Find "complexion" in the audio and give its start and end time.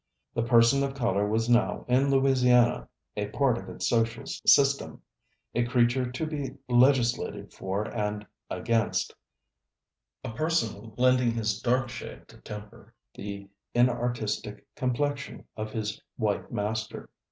14.75-15.45